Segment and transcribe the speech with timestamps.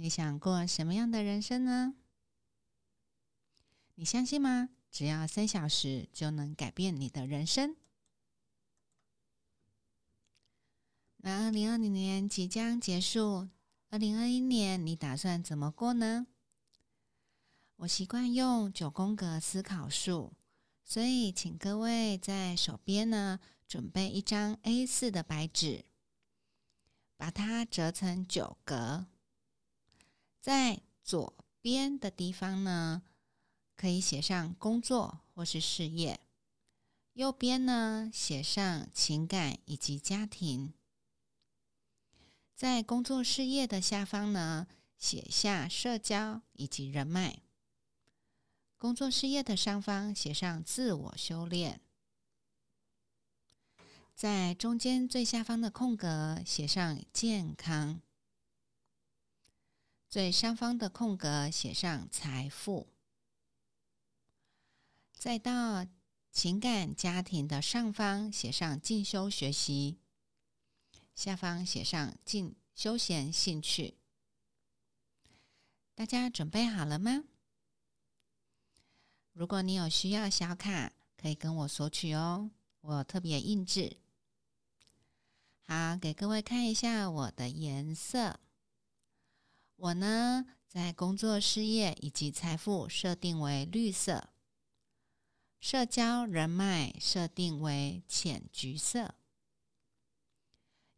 [0.00, 1.94] 你想过什么样的人生呢？
[3.96, 4.70] 你相信吗？
[4.90, 7.76] 只要三小时就能改变你的人生。
[11.18, 13.50] 那二零二零年即将结束，
[13.90, 16.26] 二零二一年你打算怎么过呢？
[17.76, 20.32] 我习惯用九宫格思考术，
[20.82, 23.38] 所以请各位在手边呢
[23.68, 25.84] 准备一张 A 四的白纸，
[27.18, 29.04] 把它折成九格，
[30.40, 33.02] 在左边的地方呢。
[33.76, 36.20] 可以写上工作或是事业，
[37.14, 40.74] 右边呢写上情感以及家庭。
[42.54, 44.66] 在工作事业的下方呢
[44.98, 47.40] 写下社交以及人脉。
[48.76, 51.80] 工作事业的上方写上自我修炼。
[54.14, 58.02] 在中间最下方的空格写上健康。
[60.10, 62.88] 最上方的空格写上财富。
[65.12, 65.86] 再到
[66.32, 69.98] 情感家庭的上方写上进修学习，
[71.14, 73.98] 下方写上进休闲兴趣。
[75.94, 77.22] 大家准备好了吗？
[79.32, 83.96] 如果你有需要小卡，可以跟我索取哦，我特别印制。
[85.62, 88.40] 好，给各位看一下我的颜色。
[89.82, 94.28] 我呢，在工作、事业以及财富设定为绿色。
[95.58, 99.14] 社交人脉设定为浅橘色，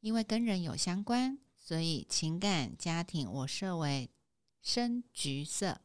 [0.00, 4.11] 因为跟人有相关，所以情感家庭我设为
[4.61, 5.80] 深橘色。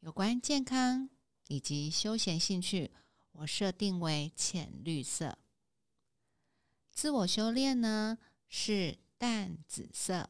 [0.00, 1.08] 有关健康
[1.48, 2.90] 以及休闲兴趣，
[3.32, 5.38] 我设定为浅绿色。
[6.92, 10.28] 自我修炼呢是淡紫色，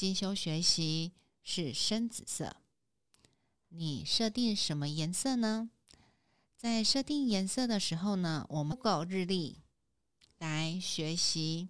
[0.00, 1.12] 进修学习
[1.42, 2.56] 是深紫色。
[3.68, 5.68] 你设定什么颜色呢？
[6.56, 9.58] 在设定颜色的时候呢，我们 Google 日历
[10.38, 11.68] 来学习，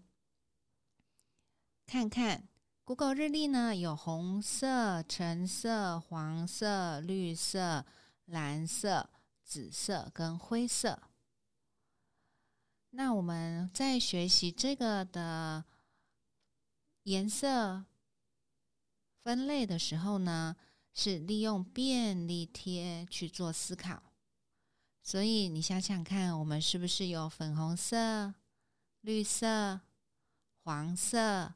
[1.84, 2.46] 看看
[2.84, 7.84] Google 日历呢有红色、橙色、黄色、绿色、
[8.26, 9.10] 蓝色、
[9.42, 11.02] 紫色跟灰色。
[12.90, 15.64] 那我们在学习这个的
[17.02, 17.86] 颜色
[19.22, 20.56] 分类的时候呢？
[20.92, 24.03] 是利用便利贴去做思考，
[25.04, 28.34] 所以你想想看，我们是不是有粉红色、
[29.03, 29.81] 绿色、
[30.64, 31.54] 黄色、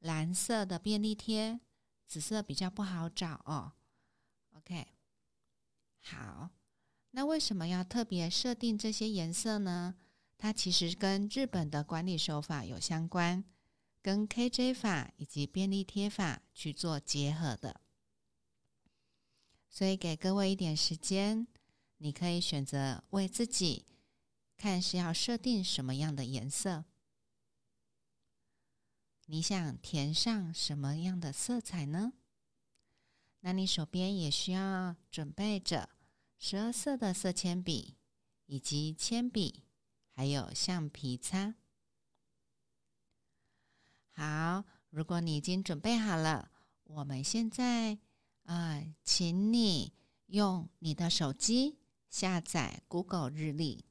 [0.00, 1.60] 蓝色的便利贴？
[2.08, 3.72] 紫色比较不好找哦。
[4.56, 4.88] OK，
[6.02, 6.50] 好，
[7.12, 9.94] 那为什么要特别设定这些颜色呢？
[10.36, 13.44] 它其实跟日本的管理手法有相关，
[14.02, 17.80] 跟 KJ 法以及便利贴法去做结合的。
[19.68, 21.46] 所以，给各位一点时间，
[21.98, 23.86] 你可以选择为自己
[24.56, 26.84] 看是要设定什么样的颜色。
[29.26, 32.14] 你想填上什么样的色彩呢？
[33.42, 35.88] 那你手边也需要准备着
[36.36, 37.96] 十二色的色铅笔，
[38.46, 39.62] 以及铅笔，
[40.10, 41.54] 还有橡皮擦。
[44.20, 46.50] 好，如果你已经准备好了，
[46.84, 47.98] 我们现在。
[48.44, 49.92] 啊，请你
[50.26, 53.84] 用你的手机下载 Google 日历，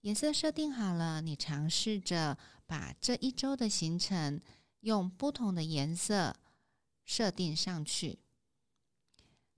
[0.00, 4.40] 颜色设定好了，你尝试着把这一周的行程
[4.80, 6.34] 用不同的颜色
[7.04, 8.18] 设定上去。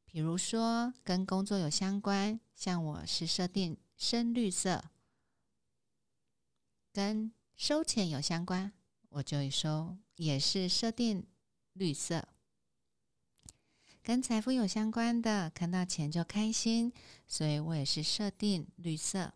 [0.04, 4.82] 比如说跟工作有相关，像我是设定深绿色；
[6.92, 8.70] 跟收钱有相关，
[9.08, 11.26] 我就收也是设定
[11.72, 12.28] 绿色。
[14.02, 16.92] 跟财富有相关的，看到钱就开心，
[17.26, 19.32] 所以我也是设定绿色。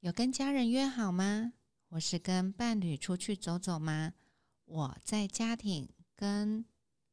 [0.00, 1.54] 有跟家人约好吗？
[1.88, 4.12] 我是跟伴侣出去走走吗？
[4.66, 6.66] 我在家庭跟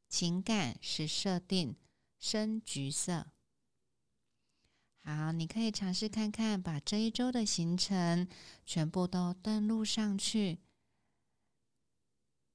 [0.10, 1.76] 情感是设定
[2.20, 3.28] 深橘色。
[5.06, 8.28] 好，你可以尝试看看，把这一周的行程
[8.66, 10.60] 全部都登录上去，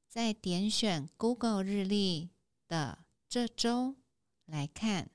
[0.08, 2.30] 再点选 Google 日历
[2.66, 3.04] 的。
[3.28, 3.96] 这周
[4.46, 5.10] 来看，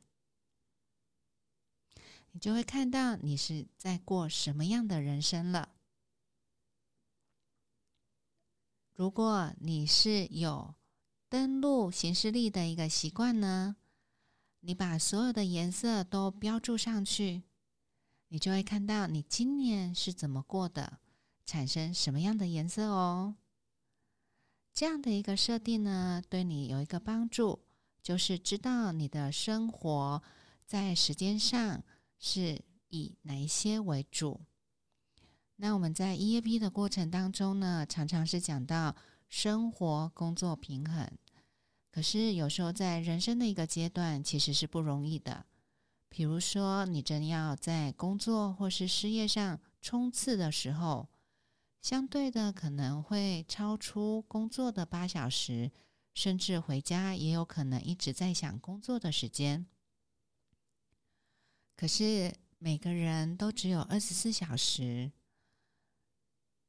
[2.31, 5.69] 你就会看到你是在过什么样的人生了。
[8.93, 10.75] 如果你是有
[11.27, 13.75] 登录行事历的一个习惯呢，
[14.65, 17.43] 你把所有的颜色都标注上去，
[18.29, 20.99] 你就会看到你今年是怎么过的，
[21.45, 23.35] 产生什么样的颜色哦。
[24.73, 27.59] 这样的一个设定呢，对你有一个帮助，
[28.01, 30.23] 就是知道你的生活
[30.65, 31.83] 在时间上
[32.17, 34.39] 是以哪一些为主。
[35.57, 38.95] 那我们在 EAP 的过程当中呢，常常是讲到
[39.27, 41.05] 生活工作平衡，
[41.93, 45.45] 可是有时候在人生的一个阶段，其实是不容易的。
[46.09, 51.07] 比如说，你真要在工作或是事业上冲刺的时候，
[51.83, 55.71] 相对的可能会超出工作的八小时，
[56.15, 59.67] 甚至回家也有可能一直在想工作的时间。
[61.75, 65.11] 可是每个人都只有二十四小时，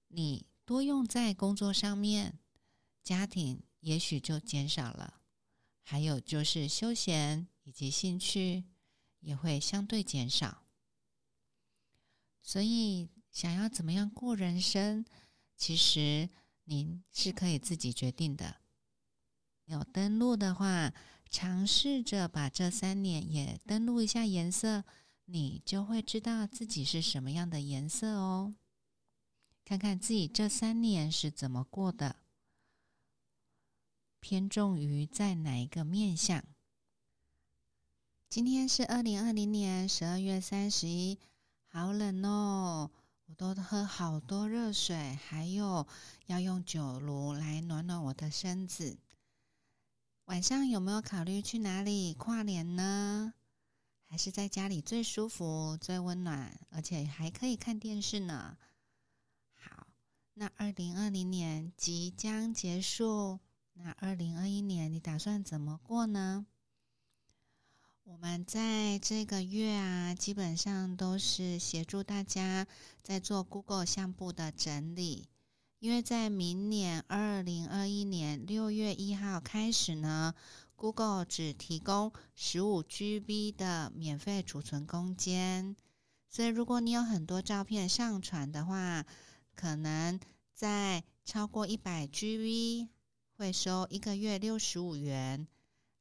[0.09, 2.39] 你多用在工作上面，
[3.03, 5.21] 家庭也许就减少了，
[5.83, 8.65] 还有就是休闲以及兴趣。
[9.25, 10.67] 也会相对减少，
[12.43, 15.03] 所以想要怎么样过人生，
[15.57, 16.29] 其实
[16.65, 18.57] 您是可以自己决定的。
[19.65, 20.93] 有登录的话，
[21.31, 24.85] 尝试着把这三年也登录一下颜色，
[25.25, 28.55] 你就会知道自己是什么样的颜色哦。
[29.65, 32.17] 看看自己这三年是怎么过的，
[34.25, 36.43] 偏重于在哪一个面相。
[38.31, 41.19] 今天是二零二零年十二月三十一，
[41.67, 42.91] 好冷哦！
[43.27, 44.97] 我都喝好多热水，
[45.29, 45.87] 还有
[46.25, 48.97] 要用酒炉来暖暖我的身子。
[50.25, 53.35] 晚上有没有考虑去哪里跨年呢？
[54.07, 58.57] 还是在家里最舒服、最温暖，而且还可以看电视呢？
[59.53, 59.87] 好，
[60.33, 63.39] 那二零二零年即将结束，
[63.75, 66.47] 那二零二一年你打算怎么过呢？
[68.05, 72.67] 我们在这个月啊，基本上都是协助大家
[73.03, 75.29] 在做 Google 相簿的整理，
[75.79, 80.35] 因为在明年二零二一年六月一号开始呢
[80.77, 85.75] ，Google 只提供十五 GB 的免费储存空间，
[86.29, 89.05] 所以如果你有很多照片上传的话，
[89.55, 90.21] 可能
[90.53, 92.89] 在超过一百 GB
[93.37, 95.47] 会收一个月六十五元，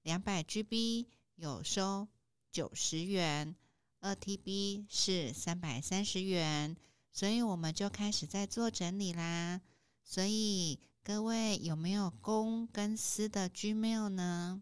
[0.01, 1.07] 两百 GB。
[1.35, 2.07] 有收
[2.51, 3.55] 九十元，
[3.99, 6.77] 二 TB 是三百三十元，
[7.11, 9.59] 所以我们就开始在做整理啦。
[10.03, 14.61] 所以各位有没有公跟私的 Gmail 呢？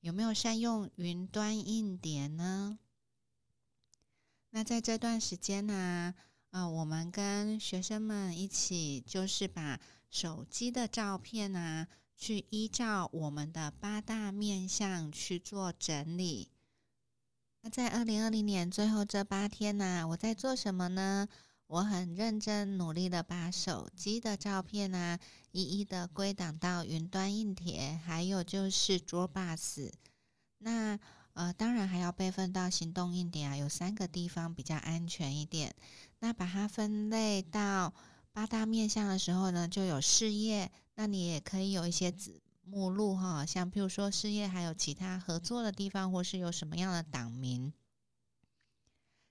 [0.00, 2.80] 有没有善用云端硬碟呢？
[4.50, 6.14] 那在这段时间呢，
[6.50, 9.80] 啊，我们跟学生们一起，就是把
[10.10, 11.88] 手机的照片啊。
[12.18, 16.48] 去依照我们的八大面相去做整理。
[17.60, 21.28] 那在二零二零年最后这八天呢，我在做什么呢？
[21.66, 25.20] 我很认真努力的把手机的照片啊，
[25.52, 29.92] 一一的归档到云端硬碟，还有就是 Dropbox。
[30.56, 30.98] 那
[31.34, 35.74] 呃，当然还要备份到行动硬碟啊，有三个地方比较安全一点。
[36.20, 37.92] 那把它分类到
[38.36, 40.70] 八大面相的时候呢，就有事业。
[40.96, 47.72] 那你也可以有一些子目录哈，像譬如说事业还有其他合作的地方，或是有什么样的党名。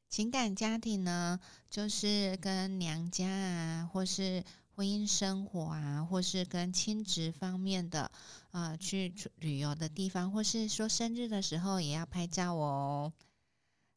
[0.09, 4.43] 情感家庭呢，就是跟娘家啊，或是
[4.75, 8.11] 婚姻生活啊，或是跟亲职方面的
[8.49, 13.13] 啊，去旅游的地方，或是说生日的时候也要拍照哦。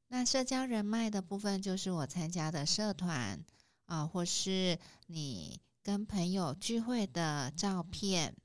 [0.09, 3.42] 那社交人脉的部分，就是我参加的社团
[3.88, 4.78] 啊，或是
[5.09, 5.61] 你。
[5.80, 8.37] 跟朋友聚会的照片，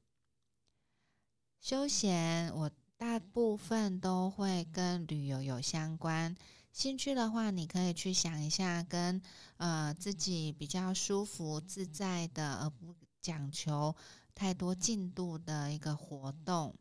[1.60, 6.34] 休闲我大部分都会跟旅游有相关。
[6.72, 9.22] 兴趣的话，你可以去想一下，跟
[9.58, 13.94] 呃自己比较舒服自在的，而不讲求
[14.34, 16.74] 太多进度的一个活动。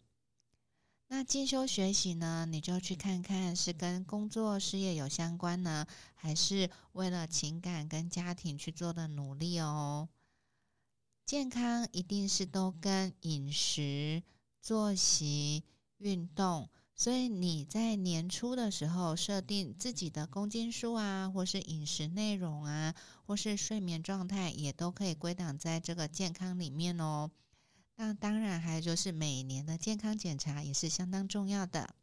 [1.14, 10.09] 那进修学习呢，你就去看看是跟工作事业有相关呢，还是为了情感跟家庭去做的努力哦。
[11.26, 14.23] 健康一定是都跟饮食、
[14.62, 15.64] 作息、
[15.99, 22.95] 运动，所以你在年初的时候设定自己的公斤数啊，或是饮食内容啊，
[23.26, 27.31] 或是睡眠状态，也都可以归档在这个健康里面哦。
[28.04, 31.94] 那当然，还有就是每年的健康检查也是相当重要的。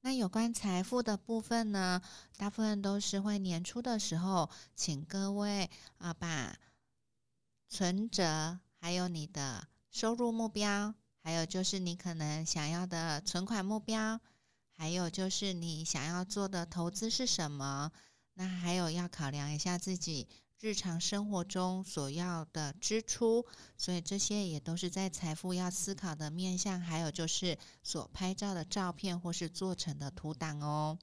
[0.00, 2.02] 那有关财富的部分呢，
[2.36, 6.58] 大部分都是会年初的时候，请各位啊把。
[7.68, 14.20] 存折，还有你的收入目标，还有就是你可能想要的存款目标，
[14.76, 17.92] 还有就是你想要做的投资是什么？
[18.34, 20.26] 那还有要考量一下自己
[20.64, 23.44] 日常生活中所要的支出，
[23.76, 26.80] 所以这些也都是在财富要思考的面向。
[26.80, 30.98] 还有就是所拍照的照片或是做成的图档哦。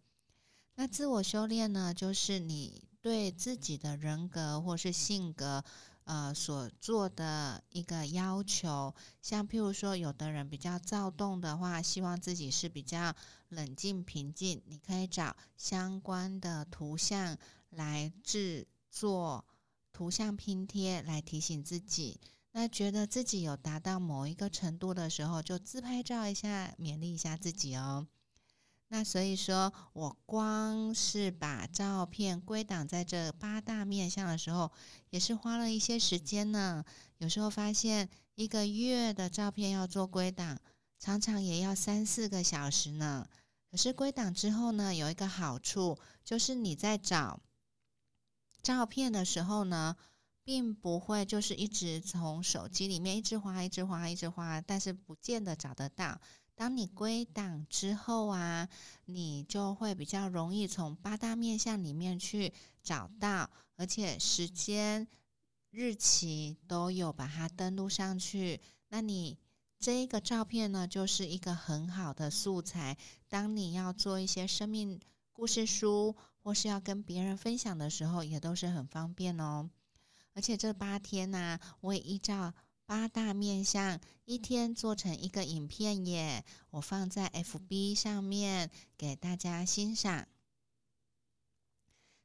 [0.73, 5.63] 那自我修炼呢，就是你对自己的人格或是性格。
[6.05, 13.13] 呃，所做的一个要求，像譬如说，有的人比较躁动的话，希望自己是比较
[13.49, 14.59] 冷静平静。
[14.65, 17.37] 你可以找相关的图像
[17.69, 19.45] 来制作
[20.01, 22.19] 图像拼贴，来提醒自己。
[22.53, 28.07] 那觉得自己有达到某一个程度的时候，就自拍照一下，勉励一下自己哦。
[28.87, 34.71] 那所以说，我光是把照片归档在这八大面相的时候，
[35.11, 36.83] 也是花了一些时间呢。
[37.19, 40.59] 有时候发现一个月的照片要做归档，
[40.97, 43.27] 常常也要三四个小时呢。
[43.69, 47.39] 可是归档之后呢，有一个好处，就是你在找
[48.61, 49.95] 照片的时候呢，
[50.43, 56.19] 并不会就是一直从手机里面一直滑、一直滑、一直滑，但是不见得找得到。
[56.53, 58.69] 当你归档之后啊，
[59.05, 62.53] 你就会比较容易从八大面相里面去
[62.83, 65.07] 找到，而且时间、
[65.71, 68.61] 日期都有把它登录上去。
[68.89, 69.39] 那你
[69.79, 72.95] 这一个照片呢，就是一个很好的素材。
[73.27, 74.99] 当你要做一些生命
[75.31, 79.69] 故事书，或是要跟别人分享的时候，也都是很方便哦。
[80.33, 82.53] 而且这八天呢，我也依照。
[82.83, 86.43] 八大面相，一天做成一个影片耶！
[86.71, 90.27] 我放在 FB 上面给大家欣赏。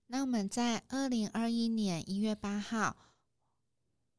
[0.08, 2.96] 那我们在二零二一年一月八号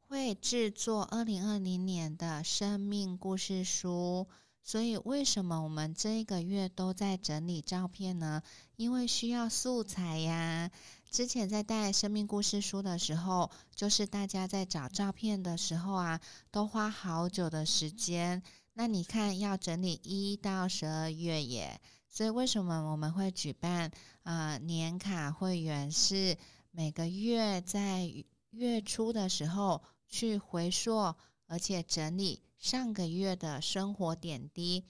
[0.08, 4.30] 会制作二零二零年的生命故事书，
[4.68, 8.44] 所以为什么我们这一个月都在整理照片呢？
[8.76, 10.70] 因为需要素材呀。
[11.10, 16.20] 之前在带生命故事书的时候，就是大家在找照片的时候啊，
[16.52, 18.44] 都花好久的时间。
[18.74, 23.90] 那你看，要整理一到十二月耶，所以为什么我们会举办
[24.24, 25.90] 啊年卡会员？
[25.90, 26.38] 是
[26.72, 28.12] 每个月在
[28.50, 31.16] 月初的时候去回溯，
[31.48, 34.86] 而且整理上个月的生活点滴，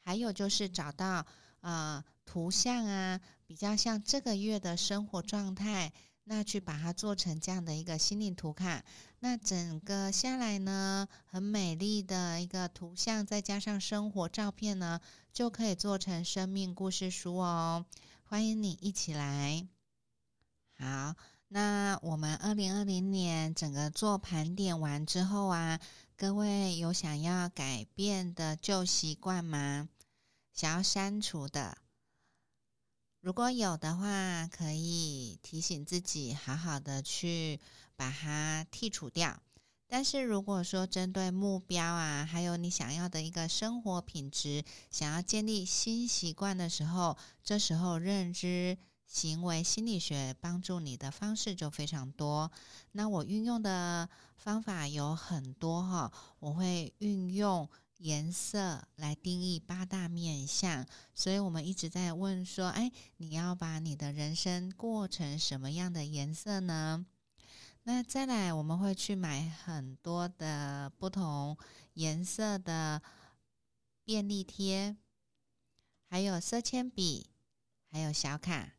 [0.00, 1.26] 还有就是找到
[1.60, 2.04] 啊。
[2.28, 5.92] 图像啊，比较像这个月的生活状态，
[6.24, 8.84] 那去把它做成这样的一个心灵图卡，
[9.20, 15.00] 那整个下来呢，很美丽的一个图像，再加上生活照片呢，
[15.32, 17.86] 就可以做成生命故事书哦。
[18.24, 19.64] 欢迎你一起来。
[20.76, 21.14] 好，
[21.48, 25.80] 那我们二零二零年整个做盘点完之后啊，
[26.16, 29.88] 各位有想要改变的旧习惯吗？
[30.52, 31.78] 想要删除的？
[33.20, 37.60] 如果有的话，可以提醒自己好好的去
[37.94, 39.40] 把它剔除掉。
[39.88, 48.76] 但是如果说针对目标啊，还有你想要的一个生活品质，想要建立新习惯的时候，这时候认知
[49.06, 52.50] 行为心理学帮助你的方式就非常多。
[52.92, 57.68] 那我运用的方法有很多哈，我会运用。
[58.00, 67.06] 颜色来定义八大面相，所以我们一直在问说：哎，你要把你的人生过成什么样的颜色呢？
[67.84, 71.56] 那再来，我们会去买很多的不同
[71.94, 73.00] 颜色的
[74.04, 74.94] 便利贴，
[76.10, 77.30] 还有色铅笔，
[77.90, 78.75] 还有小卡。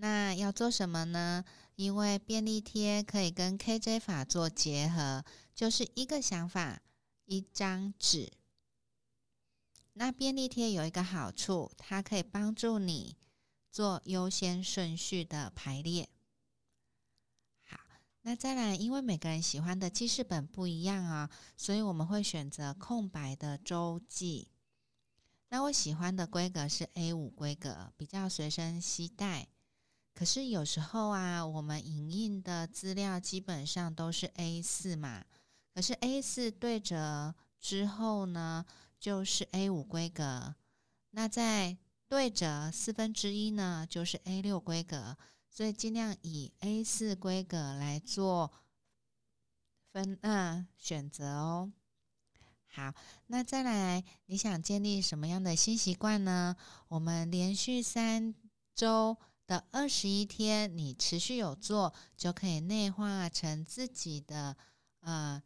[0.00, 1.44] 那要做什么呢？
[1.76, 6.80] 因为便利贴可以跟 KJ 法做结合，就是一个想法。
[7.26, 8.32] 一张纸，
[9.92, 13.16] 那便利贴有一个好处，它可以帮助你
[13.70, 16.08] 做优先顺序的排列。
[17.62, 17.78] 好，
[18.22, 24.48] 那再来，因为每个人喜欢的记事本不一样啊，所以我们会选择空白的周记。
[25.50, 29.46] 那我喜欢的规格是 A 五规格，比较随身携带。
[30.20, 35.24] 可是有时候啊，我们影印的资料基本上都是 A 四嘛。
[35.74, 38.66] 可是 A 四对折之后呢，
[38.98, 40.54] 就是 A 五规格。
[41.12, 45.16] 那在对折四分之一呢，就是 A 六规格。
[45.48, 48.52] 所以尽量以 A 四规格来做
[49.90, 51.72] 分嗯选择哦。
[52.66, 52.92] 好，
[53.28, 56.54] 那再来，你想建立什么样的新习惯呢？
[56.88, 58.34] 我们连续三
[58.74, 59.16] 周
[59.50, 64.56] 的二十一天，你持续有做，就可以内化成自己的
[65.00, 65.42] 呃。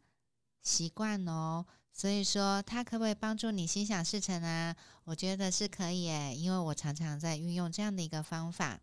[0.61, 4.75] 习惯哦，所以说它可不可以帮助你心想事成啊？
[5.03, 8.81] 我觉得是可以诶，因为我常常在运用这样的一个方法。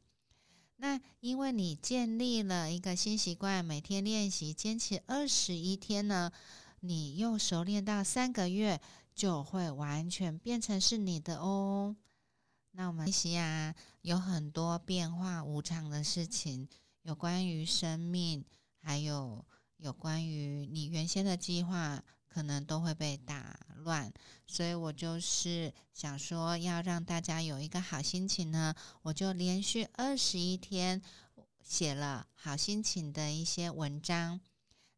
[0.76, 6.31] 那因为你建立了一个新习惯，每天练习，坚持二十一天呢，
[6.79, 8.81] 你又熟练到三个月，
[9.12, 11.97] 就会完全变成是你的哦。
[12.73, 16.69] 那我们其实啊，有很多变化无常的事情，
[17.02, 18.45] 有关于生命，
[18.81, 19.45] 还有
[19.76, 22.02] 有关于你原先的计划。
[22.35, 24.11] 可能都会被打乱，
[24.47, 31.02] 所以我就是想说，要让大家有一个好心情呢，我就连续二十一天
[31.62, 34.41] 写了好心情的一些文章。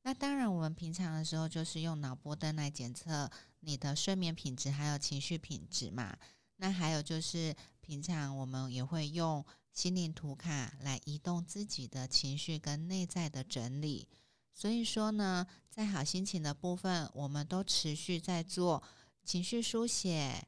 [0.02, 3.28] 那当然，我们平常的时候就是用脑波灯来检测
[3.59, 6.16] 你的睡眠品质还有情绪品质嘛。
[6.64, 14.09] 那还有就是平常我们也会用心灵图卡来移动自己的情绪跟内在的整理。
[14.50, 18.83] 所以说呢，在好心情的部分，我们都持续在做
[19.23, 20.42] 情绪书写，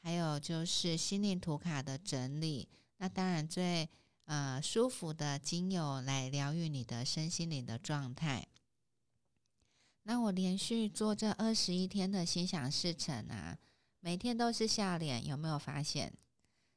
[0.00, 2.68] 还有就是心灵图卡的整理。
[2.98, 3.88] 那当然最
[4.26, 8.46] 呃舒服的精油来疗愈你的身心灵的状态。
[10.04, 13.58] 那我连续做这二十一天的心想事成啊，
[14.00, 16.12] 每天都是笑脸，有没有发现？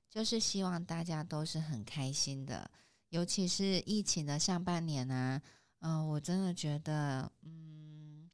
[0.10, 2.70] 就是希望大家都是很开心的，
[3.10, 5.42] 尤其是疫情的上半年啊。
[5.80, 8.30] 嗯，我真的觉得，嗯，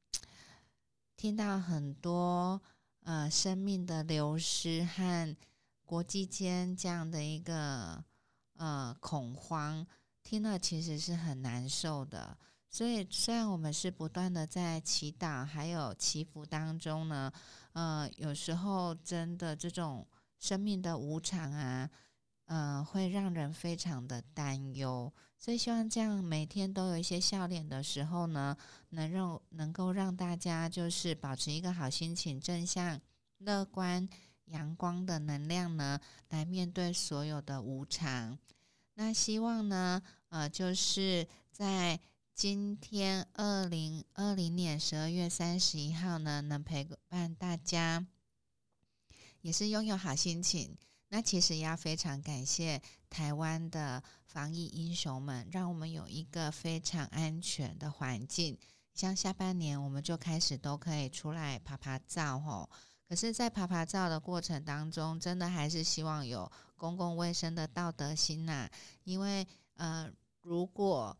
[1.15, 2.62] 听到很多
[3.03, 5.36] 呃生命的流失和
[5.86, 8.03] 国际间这样的一个
[8.56, 9.86] 呃恐慌，
[10.24, 12.38] 听了其实是很难受的。
[12.70, 17.32] 所以，虽然我们是不断的在祈祷还有祈福当中呢，
[17.74, 20.06] 呃，有时候真的这种
[20.38, 21.90] 生命的无常啊，
[22.46, 25.12] 呃，会让人非常的担忧。
[25.40, 28.56] 所以希望这样每天都有一些笑脸的时候呢，
[28.90, 33.00] 能让能够让大家就是保持一个好心情、正向、
[33.38, 34.08] 乐观、
[34.46, 38.38] 阳光的能量呢，来面对所有的无常。
[38.96, 42.00] 那希望呢，呃，就是在
[42.38, 48.06] 今天二零二零年十二月三十一号呢，能陪伴大家，
[49.41, 50.78] 也是拥有好心情。
[51.10, 58.56] 那其实要非常感谢台湾的防疫英雄们，让我们有一个非常安全的环境。
[58.93, 62.69] 像下半年，我们就开始都可以出来爬爬照吼。
[63.10, 68.69] 可是，在爬爬照的过程当中，真的还是希望有公共卫生的道德心呐。
[69.06, 70.08] 因为，呃，
[70.43, 71.17] 如果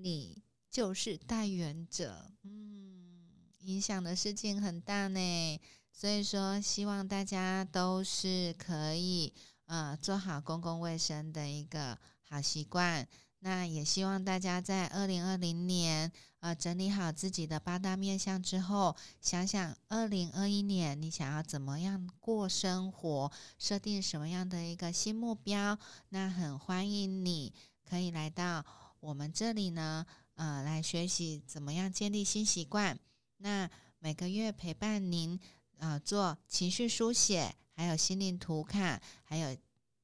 [0.00, 3.18] 你就是带源者，嗯，
[3.60, 5.60] 影响的事情很大呢。
[5.92, 9.34] 所以说，希望大家都是可以
[9.66, 13.06] 呃做好公共卫生的一个好习惯。
[13.40, 25.76] 那也希望大家在二零二零年呃整理好自己的八大面相之后，想想二零二一年你想要怎么样过生活，设定什么样的一个新目标。
[26.10, 27.52] 那很欢迎你
[27.88, 28.64] 可以来到
[29.00, 32.98] 我们这里呢，呃，来学习怎么样建立新习惯。
[33.38, 35.38] 那每个月陪伴您。
[35.80, 39.56] 呃，做情绪书写，还有心灵图卡，还有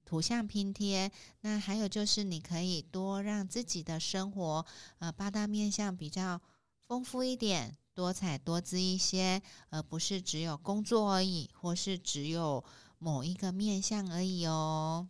[0.05, 1.11] 图像拼贴。
[1.41, 4.65] 那还有就是，你可以多让自己的生活，
[5.01, 6.41] 呃，八大面相比较
[6.79, 12.65] 丰富一点，多彩多姿一些，而不是只有工作而已，或是只有
[13.01, 15.09] 某一个面相而已哦。